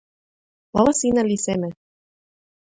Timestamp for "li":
1.29-1.37